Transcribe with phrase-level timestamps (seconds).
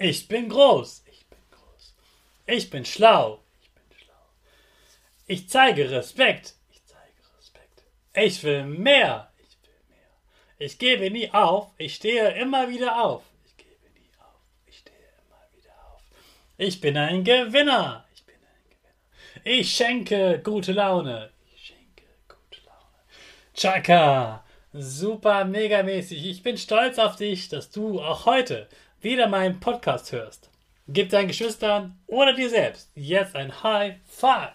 [0.00, 1.02] Ich bin groß.
[1.10, 1.94] Ich bin groß.
[2.46, 3.42] Ich bin schlau.
[3.60, 4.14] Ich bin schlau.
[5.26, 6.54] Ich zeige Respekt.
[6.70, 7.82] Ich zeige Respekt.
[8.14, 9.32] Ich will mehr.
[9.38, 10.08] Ich will mehr.
[10.58, 11.72] Ich gebe nie auf.
[11.78, 13.24] Ich stehe immer wieder auf.
[13.44, 14.40] Ich gebe nie auf.
[14.66, 14.96] Ich stehe
[15.26, 16.02] immer wieder auf.
[16.58, 18.06] Ich bin ein Gewinner.
[18.14, 19.58] Ich bin ein Gewinner.
[19.58, 21.32] Ich schenke gute Laune.
[21.52, 23.02] Ich schenke gute Laune.
[23.52, 24.44] Chaka.
[24.72, 26.24] Super megamäßig.
[26.24, 28.68] Ich bin stolz auf dich, dass du auch heute
[29.00, 30.50] wieder meinen Podcast hörst.
[30.88, 34.54] Gib deinen Geschwistern oder dir selbst jetzt ein High Five.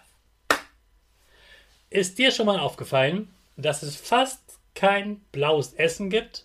[1.90, 4.40] Ist dir schon mal aufgefallen, dass es fast
[4.74, 6.44] kein blaues Essen gibt?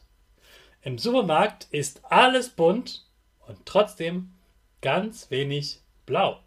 [0.84, 3.06] Im Supermarkt ist alles bunt
[3.48, 4.32] und trotzdem
[4.82, 6.40] ganz wenig blau.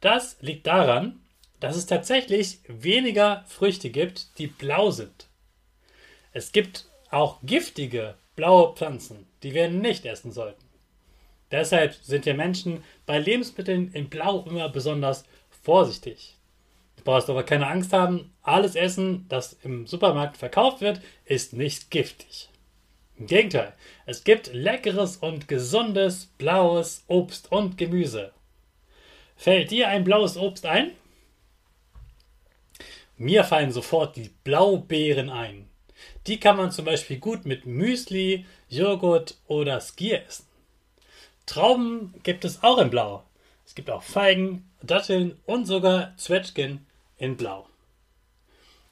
[0.00, 1.20] Das liegt daran,
[1.58, 5.26] dass es tatsächlich weniger Früchte gibt, die blau sind.
[6.32, 10.64] Es gibt auch giftige blaue Pflanzen, die wir nicht essen sollten.
[11.50, 15.24] Deshalb sind wir Menschen bei Lebensmitteln in Blau immer besonders
[15.62, 16.34] vorsichtig.
[16.96, 21.90] Du brauchst aber keine Angst haben, alles Essen, das im Supermarkt verkauft wird, ist nicht
[21.90, 22.48] giftig.
[23.18, 23.72] Im Gegenteil,
[24.04, 28.32] es gibt leckeres und gesundes blaues Obst und Gemüse.
[29.36, 30.92] Fällt dir ein blaues Obst ein?
[33.16, 35.68] Mir fallen sofort die Blaubeeren ein.
[36.26, 40.46] Die kann man zum Beispiel gut mit Müsli, Joghurt oder Skier essen.
[41.46, 43.22] Trauben gibt es auch in Blau.
[43.64, 46.84] Es gibt auch Feigen, Datteln und sogar Zwetschgen
[47.16, 47.68] in Blau.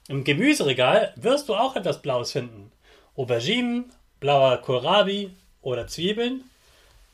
[0.08, 2.70] Im Gemüseregal wirst du auch etwas Blaues finden.
[3.16, 5.30] Auberginen, blauer Kohlrabi
[5.62, 6.44] oder Zwiebeln,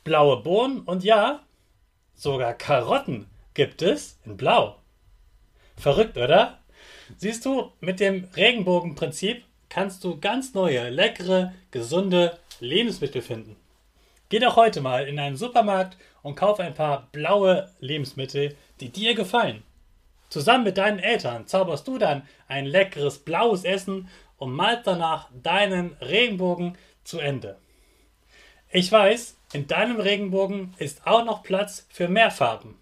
[0.05, 1.41] blaue Bohnen und ja,
[2.15, 4.77] sogar Karotten gibt es in Blau.
[5.77, 6.59] Verrückt, oder?
[7.17, 13.57] Siehst du, mit dem Regenbogenprinzip kannst du ganz neue, leckere, gesunde Lebensmittel finden.
[14.29, 19.15] Geh doch heute mal in einen Supermarkt und kauf ein paar blaue Lebensmittel, die dir
[19.15, 19.63] gefallen.
[20.29, 25.95] Zusammen mit deinen Eltern zauberst du dann ein leckeres blaues Essen und malst danach deinen
[26.01, 27.57] Regenbogen zu Ende.
[28.71, 32.79] Ich weiß, in deinem Regenbogen ist auch noch Platz für mehr Farben.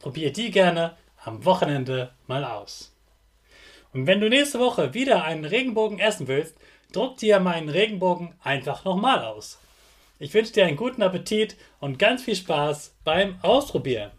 [0.00, 2.93] Probier die gerne am Wochenende mal aus.
[3.94, 6.56] Und wenn du nächste Woche wieder einen Regenbogen essen willst,
[6.92, 9.58] druck dir meinen Regenbogen einfach nochmal aus.
[10.18, 14.10] Ich wünsche dir einen guten Appetit und ganz viel Spaß beim Ausprobieren.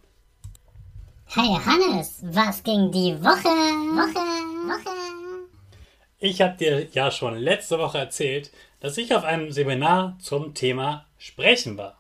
[1.28, 3.50] Hey Hannes, was ging die Woche?
[3.50, 4.20] Woche,
[4.70, 4.96] Woche.
[6.20, 11.06] Ich habe dir ja schon letzte Woche erzählt, dass ich auf einem Seminar zum Thema
[11.18, 11.98] Sprechen war.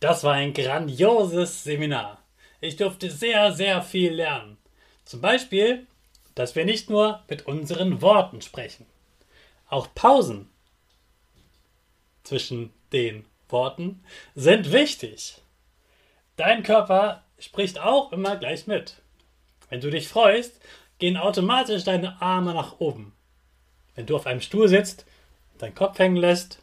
[0.00, 2.18] Das war ein grandioses Seminar.
[2.60, 4.58] Ich durfte sehr, sehr viel lernen.
[5.04, 5.86] Zum Beispiel,
[6.34, 8.86] dass wir nicht nur mit unseren Worten sprechen.
[9.68, 10.48] Auch Pausen
[12.22, 14.02] zwischen den Worten
[14.34, 15.40] sind wichtig.
[16.36, 18.96] Dein Körper spricht auch immer gleich mit.
[19.68, 20.60] Wenn du dich freust,
[20.98, 23.12] gehen automatisch deine Arme nach oben.
[23.94, 25.04] Wenn du auf einem Stuhl sitzt,
[25.58, 26.62] deinen Kopf hängen lässt,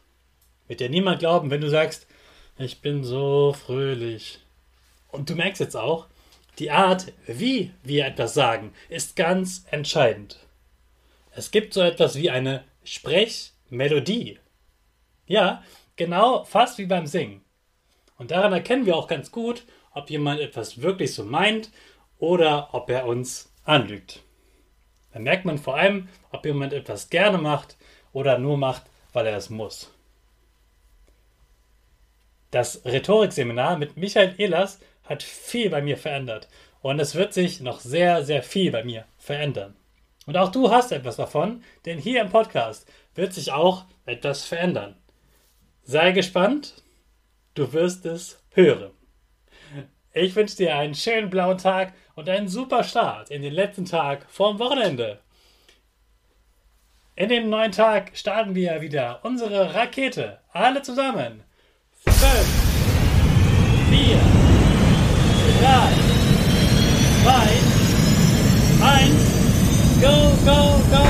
[0.67, 2.07] wird dir niemand glauben, wenn du sagst,
[2.57, 4.39] Ich bin so fröhlich.
[5.07, 6.07] Und du merkst jetzt auch,
[6.59, 10.45] die Art, wie wir etwas sagen, ist ganz entscheidend.
[11.31, 14.39] Es gibt so etwas wie eine Sprechmelodie.
[15.25, 15.63] Ja,
[15.95, 17.41] genau, fast wie beim Singen.
[18.17, 21.71] Und daran erkennen wir auch ganz gut, ob jemand etwas wirklich so meint
[22.17, 24.21] oder ob er uns anlügt.
[25.13, 27.77] Dann merkt man vor allem, ob jemand etwas gerne macht
[28.11, 28.83] oder nur macht,
[29.13, 29.91] weil er es muss.
[32.51, 34.79] Das Rhetorikseminar mit Michael Ehlers
[35.09, 36.47] hat viel bei mir verändert
[36.81, 39.75] und es wird sich noch sehr, sehr viel bei mir verändern.
[40.25, 44.95] Und auch du hast etwas davon, denn hier im Podcast wird sich auch etwas verändern.
[45.83, 46.83] Sei gespannt,
[47.55, 48.91] du wirst es hören.
[50.13, 54.25] Ich wünsche dir einen schönen blauen Tag und einen super Start in den letzten Tag
[54.29, 55.19] vorm Wochenende.
[57.15, 60.39] In dem neuen Tag starten wir wieder unsere Rakete.
[60.51, 61.43] Alle zusammen.
[62.05, 62.69] Fünf.
[65.59, 65.93] drei,
[67.21, 67.49] zwei,
[68.81, 69.23] eins,
[70.01, 70.15] go,
[70.45, 71.08] go, go!